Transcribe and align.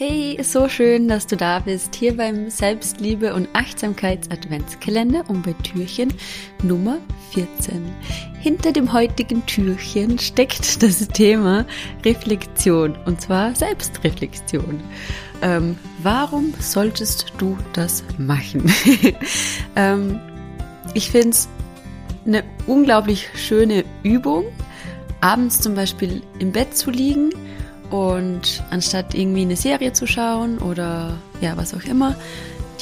Hey, 0.00 0.38
so 0.44 0.68
schön, 0.68 1.08
dass 1.08 1.26
du 1.26 1.36
da 1.36 1.58
bist, 1.58 1.96
hier 1.96 2.16
beim 2.16 2.50
Selbstliebe 2.50 3.34
und 3.34 3.48
Achtsamkeits-Adventskalender 3.52 5.24
und 5.26 5.42
bei 5.42 5.54
Türchen 5.54 6.14
Nummer 6.62 6.98
14. 7.32 7.84
Hinter 8.38 8.70
dem 8.70 8.92
heutigen 8.92 9.44
Türchen 9.46 10.20
steckt 10.20 10.80
das 10.84 11.08
Thema 11.08 11.66
Reflexion 12.04 12.96
und 13.06 13.20
zwar 13.20 13.56
Selbstreflexion. 13.56 14.80
Ähm, 15.42 15.76
warum 16.00 16.54
solltest 16.60 17.32
du 17.38 17.58
das 17.72 18.04
machen? 18.18 18.72
ähm, 19.74 20.20
ich 20.94 21.10
finde 21.10 21.30
es 21.30 21.48
eine 22.24 22.44
unglaublich 22.68 23.30
schöne 23.34 23.84
Übung, 24.04 24.44
abends 25.20 25.60
zum 25.60 25.74
Beispiel 25.74 26.22
im 26.38 26.52
Bett 26.52 26.76
zu 26.76 26.92
liegen 26.92 27.32
und 27.90 28.62
anstatt 28.70 29.14
irgendwie 29.14 29.42
eine 29.42 29.56
Serie 29.56 29.92
zu 29.92 30.06
schauen 30.06 30.58
oder 30.58 31.16
ja, 31.40 31.56
was 31.56 31.74
auch 31.74 31.84
immer, 31.84 32.16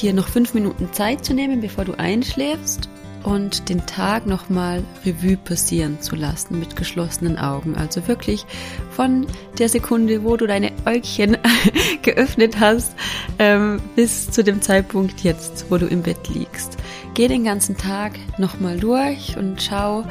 dir 0.01 0.13
noch 0.13 0.27
fünf 0.27 0.53
Minuten 0.53 0.91
Zeit 0.93 1.25
zu 1.25 1.33
nehmen, 1.33 1.61
bevor 1.61 1.85
du 1.85 1.93
einschläfst 1.93 2.89
und 3.23 3.67
den 3.67 3.85
Tag 3.85 4.25
nochmal 4.25 4.83
Revue 5.05 5.37
passieren 5.37 6.01
zu 6.01 6.15
lassen 6.15 6.59
mit 6.59 6.75
geschlossenen 6.75 7.37
Augen. 7.37 7.75
Also 7.75 8.07
wirklich 8.07 8.45
von 8.91 9.27
der 9.57 9.69
Sekunde, 9.69 10.23
wo 10.23 10.37
du 10.37 10.47
deine 10.47 10.71
Äugchen 10.85 11.37
geöffnet 12.03 12.59
hast, 12.59 12.93
ähm, 13.39 13.81
bis 13.95 14.31
zu 14.31 14.43
dem 14.43 14.61
Zeitpunkt 14.61 15.21
jetzt, 15.21 15.65
wo 15.69 15.77
du 15.77 15.87
im 15.87 16.03
Bett 16.03 16.29
liegst. 16.29 16.77
Geh 17.15 17.27
den 17.27 17.43
ganzen 17.43 17.75
Tag 17.75 18.13
nochmal 18.37 18.79
durch 18.79 19.35
und 19.37 19.61
schau, 19.61 20.05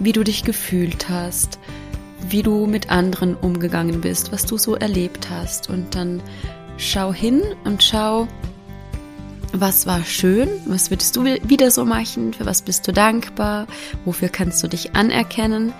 wie 0.00 0.12
du 0.12 0.24
dich 0.24 0.42
gefühlt 0.42 1.08
hast, 1.08 1.58
wie 2.28 2.42
du 2.42 2.66
mit 2.66 2.90
anderen 2.90 3.34
umgegangen 3.34 4.00
bist, 4.00 4.32
was 4.32 4.46
du 4.46 4.58
so 4.58 4.74
erlebt 4.74 5.28
hast. 5.30 5.68
Und 5.68 5.94
dann 5.94 6.22
schau 6.76 7.12
hin 7.12 7.42
und 7.64 7.82
schau, 7.82 8.28
was 9.52 9.86
war 9.86 10.04
schön, 10.04 10.48
was 10.66 10.90
würdest 10.90 11.16
du 11.16 11.24
wieder 11.24 11.70
so 11.70 11.84
machen, 11.84 12.32
für 12.32 12.46
was 12.46 12.62
bist 12.62 12.88
du 12.88 12.92
dankbar, 12.92 13.66
wofür 14.04 14.28
kannst 14.28 14.62
du 14.62 14.68
dich 14.68 14.94
anerkennen, 14.96 15.72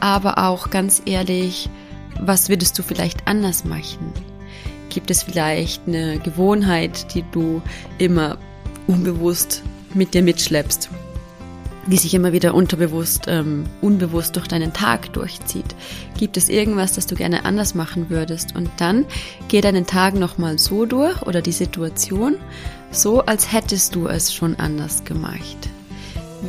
aber 0.00 0.38
auch 0.38 0.70
ganz 0.70 1.00
ehrlich, 1.06 1.70
was 2.20 2.48
würdest 2.48 2.78
du 2.78 2.82
vielleicht 2.82 3.26
anders 3.26 3.64
machen? 3.64 4.12
Gibt 4.90 5.10
es 5.10 5.22
vielleicht 5.22 5.88
eine 5.88 6.18
Gewohnheit, 6.18 7.14
die 7.14 7.24
du 7.32 7.62
immer 7.98 8.38
unbewusst 8.86 9.62
mit 9.94 10.14
dir 10.14 10.22
mitschleppst? 10.22 10.90
Die 11.86 11.96
sich 11.96 12.14
immer 12.14 12.32
wieder 12.32 12.54
unterbewusst, 12.54 13.24
ähm, 13.28 13.64
unbewusst 13.80 14.36
durch 14.36 14.48
deinen 14.48 14.72
Tag 14.72 15.12
durchzieht. 15.12 15.74
Gibt 16.18 16.36
es 16.36 16.48
irgendwas, 16.48 16.94
das 16.94 17.06
du 17.06 17.14
gerne 17.14 17.44
anders 17.44 17.74
machen 17.74 18.10
würdest? 18.10 18.54
Und 18.56 18.70
dann 18.78 19.04
geh 19.48 19.60
deinen 19.60 19.86
Tag 19.86 20.14
nochmal 20.14 20.58
so 20.58 20.86
durch 20.86 21.22
oder 21.22 21.42
die 21.42 21.52
Situation 21.52 22.36
so, 22.90 23.20
als 23.22 23.52
hättest 23.52 23.94
du 23.94 24.06
es 24.06 24.32
schon 24.32 24.54
anders 24.56 25.04
gemacht. 25.04 25.68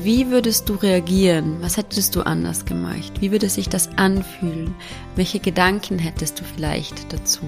Wie 0.03 0.29
würdest 0.29 0.67
du 0.69 0.75
reagieren? 0.75 1.57
Was 1.61 1.77
hättest 1.77 2.15
du 2.15 2.21
anders 2.21 2.65
gemacht? 2.65 3.13
Wie 3.21 3.31
würde 3.31 3.49
sich 3.49 3.69
das 3.69 3.89
anfühlen? 3.97 4.75
Welche 5.15 5.39
Gedanken 5.39 5.99
hättest 5.99 6.39
du 6.39 6.43
vielleicht 6.43 7.13
dazu? 7.13 7.45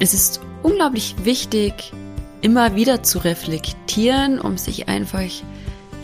Es 0.00 0.14
ist 0.14 0.40
unglaublich 0.62 1.14
wichtig, 1.22 1.92
immer 2.40 2.74
wieder 2.76 3.02
zu 3.02 3.18
reflektieren, 3.18 4.40
um 4.40 4.58
sich 4.58 4.88
einfach 4.88 5.30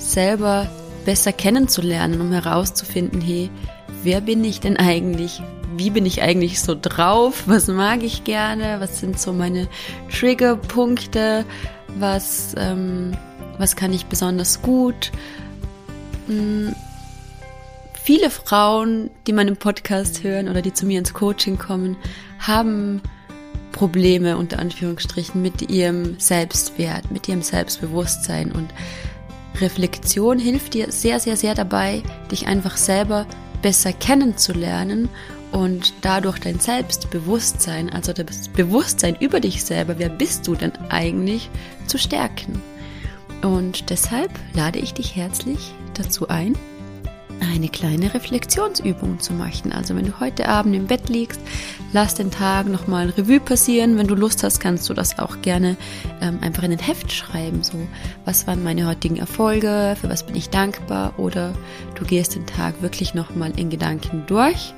selber 0.03 0.69
besser 1.05 1.33
kennenzulernen, 1.33 2.21
um 2.21 2.33
herauszufinden, 2.33 3.21
hey, 3.21 3.51
wer 4.03 4.21
bin 4.21 4.45
ich 4.45 4.61
denn 4.61 4.77
eigentlich? 4.77 5.43
Wie 5.77 5.91
bin 5.91 6.07
ich 6.07 6.23
eigentlich 6.23 6.61
so 6.61 6.77
drauf? 6.81 7.45
Was 7.47 7.69
mag 7.69 8.03
ich 8.03 8.25
gerne? 8.25 8.81
Was 8.81 9.01
sind 9.01 9.19
so 9.19 9.33
meine 9.33 9.69
Triggerpunkte? 10.11 11.45
Was, 11.99 12.55
ähm, 12.59 13.17
was 13.59 13.77
kann 13.77 13.93
ich 13.93 14.07
besonders 14.07 14.63
gut? 14.63 15.13
Hm, 16.27 16.75
viele 18.03 18.31
Frauen, 18.31 19.11
die 19.27 19.33
meinen 19.33 19.57
Podcast 19.57 20.23
hören 20.23 20.49
oder 20.49 20.63
die 20.63 20.73
zu 20.73 20.87
mir 20.87 20.99
ins 20.99 21.15
Coaching 21.15 21.59
kommen, 21.59 21.97
haben 22.39 23.01
Probleme 23.73 24.37
unter 24.37 24.59
Anführungsstrichen 24.59 25.41
mit 25.41 25.71
ihrem 25.71 26.19
Selbstwert, 26.21 27.11
mit 27.11 27.29
ihrem 27.29 27.43
Selbstbewusstsein 27.43 28.53
und 28.53 28.69
Reflexion 29.61 30.39
hilft 30.39 30.75
dir 30.75 30.91
sehr, 30.91 31.21
sehr, 31.21 31.37
sehr 31.37 31.55
dabei, 31.55 32.03
dich 32.31 32.47
einfach 32.47 32.77
selber 32.77 33.27
besser 33.61 33.93
kennenzulernen 33.93 35.09
und 35.53 35.93
dadurch 36.01 36.39
dein 36.39 36.59
Selbstbewusstsein, 36.59 37.91
also 37.91 38.13
das 38.13 38.49
Bewusstsein 38.49 39.17
über 39.21 39.41
dich 39.41 39.63
selber, 39.63 39.99
wer 39.99 40.09
bist 40.09 40.47
du 40.49 40.55
denn 40.55 40.73
eigentlich, 40.89 41.51
zu 41.87 41.99
stärken. 41.99 42.61
Und 43.43 43.91
deshalb 43.91 44.31
lade 44.55 44.79
ich 44.79 44.95
dich 44.95 45.15
herzlich 45.15 45.75
dazu 45.95 46.29
ein, 46.29 46.57
eine 47.41 47.69
kleine 47.69 48.13
Reflexionsübung 48.15 49.21
zu 49.21 49.33
machen. 49.33 49.73
Also 49.73 49.97
wenn 49.97 50.07
du 50.07 50.21
heute 50.21 50.49
Abend 50.49 50.75
im 50.75 50.87
Bett 50.87 51.09
liegst, 51.09 51.41
lass 51.93 52.15
den 52.15 52.31
Tag 52.31 52.69
nochmal 52.69 53.11
Revue 53.11 53.41
passieren. 53.41 53.99
Wenn 53.99 54.07
du 54.07 54.15
Lust 54.15 54.43
hast, 54.43 54.61
kannst 54.61 54.89
du 54.89 54.95
das 54.95 55.19
auch 55.19 55.41
gerne 55.43 55.77
ähm, 56.21 56.39
einfach 56.41 56.63
in 56.63 56.73
ein 56.73 56.79
Heft 56.79 57.13
schreiben. 57.13 57.63
So, 57.63 57.79
was 58.25 58.47
waren 58.47 58.63
meine 58.63 58.87
heutigen 58.87 59.17
Erfolge? 59.17 59.97
Für 60.01 60.09
was 60.09 60.25
bin 60.25 60.37
ich 60.37 60.51
dankbar? 60.51 61.19
Oder 61.19 61.55
du 61.95 62.05
gehst 62.05 62.35
den 62.35 62.47
Tag 62.47 62.81
wirklich 62.83 63.15
nochmal 63.15 63.53
in 63.57 63.71
Gedanken 63.71 64.25
durch 64.27 64.75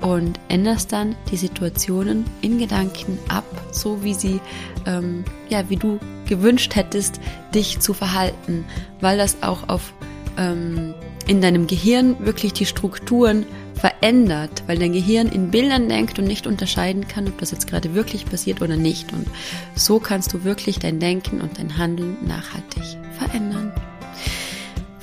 und 0.00 0.38
änderst 0.48 0.92
dann 0.92 1.16
die 1.30 1.36
Situationen 1.36 2.26
in 2.42 2.58
Gedanken 2.58 3.18
ab, 3.28 3.44
so 3.70 4.02
wie 4.04 4.14
sie, 4.14 4.40
ähm, 4.86 5.24
ja, 5.48 5.68
wie 5.70 5.76
du 5.76 5.98
gewünscht 6.26 6.74
hättest, 6.74 7.20
dich 7.54 7.80
zu 7.80 7.94
verhalten, 7.94 8.64
weil 9.00 9.16
das 9.16 9.42
auch 9.42 9.68
auf 9.68 9.92
ähm, 10.36 10.94
in 11.26 11.40
deinem 11.40 11.66
Gehirn 11.66 12.24
wirklich 12.24 12.52
die 12.52 12.66
Strukturen 12.66 13.46
verändert, 13.74 14.62
weil 14.66 14.78
dein 14.78 14.92
Gehirn 14.92 15.28
in 15.28 15.50
Bildern 15.50 15.88
denkt 15.88 16.18
und 16.18 16.26
nicht 16.26 16.46
unterscheiden 16.46 17.08
kann, 17.08 17.28
ob 17.28 17.38
das 17.38 17.50
jetzt 17.50 17.66
gerade 17.66 17.94
wirklich 17.94 18.24
passiert 18.24 18.62
oder 18.62 18.76
nicht. 18.76 19.12
Und 19.12 19.26
so 19.74 19.98
kannst 19.98 20.32
du 20.32 20.44
wirklich 20.44 20.78
dein 20.78 21.00
Denken 21.00 21.40
und 21.40 21.58
dein 21.58 21.76
Handeln 21.76 22.16
nachhaltig 22.26 22.82
verändern. 23.18 23.72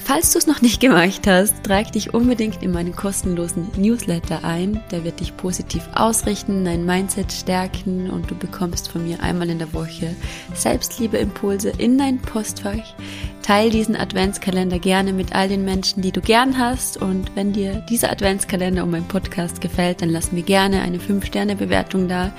Falls 0.04 0.34
du 0.34 0.40
es 0.40 0.48
noch 0.48 0.62
nicht 0.62 0.82
gemacht 0.82 1.26
hast, 1.26 1.64
trag 1.64 1.92
dich 1.94 2.14
unbedingt 2.14 2.62
in 2.64 2.72
meinen 2.72 2.94
kostenlosen 2.94 3.70
Newsletter 3.78 4.44
ein. 4.44 4.84
Der 4.92 5.06
wird 5.06 5.22
dich 5.22 5.38
positiv 5.38 5.88
ausrichten, 5.94 6.66
dein 6.66 6.86
Mindset 6.86 7.32
stärken 7.32 8.09
und 8.09 8.30
du 8.30 8.36
bekommst 8.36 8.90
von 8.90 9.03
mir 9.03 9.22
einmal 9.22 9.50
in 9.50 9.59
der 9.59 9.72
Woche 9.74 10.16
Selbstliebeimpulse 10.53 11.70
in 11.78 11.98
dein 11.98 12.18
Postfach. 12.18 12.96
Teil 13.41 13.69
diesen 13.69 13.96
Adventskalender 13.96 14.79
gerne 14.79 15.13
mit 15.13 15.34
all 15.34 15.47
den 15.47 15.66
Menschen, 15.66 16.02
die 16.02 16.12
du 16.12 16.22
gern 16.22 16.57
hast. 16.57 16.97
Und 16.97 17.35
wenn 17.35 17.53
dir 17.53 17.84
dieser 17.90 18.12
Adventskalender 18.12 18.84
und 18.84 18.91
mein 18.91 19.07
Podcast 19.07 19.62
gefällt, 19.62 20.02
dann 20.02 20.09
lass 20.09 20.31
mir 20.31 20.44
gerne 20.44 20.81
eine 20.81 20.97
5-Sterne-Bewertung 20.97 22.07
da. 22.07 22.34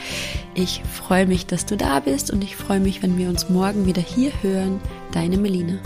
Ich 0.55 0.83
freue 0.85 1.27
mich, 1.27 1.47
dass 1.47 1.67
du 1.67 1.77
da 1.77 2.01
bist 2.01 2.31
und 2.31 2.43
ich 2.45 2.57
freue 2.57 2.81
mich, 2.81 3.03
wenn 3.03 3.19
wir 3.19 3.29
uns 3.29 3.49
morgen 3.49 3.87
wieder 3.87 4.03
hier 4.03 4.33
hören. 4.43 4.81
Deine 5.13 5.37
Melina. 5.37 5.79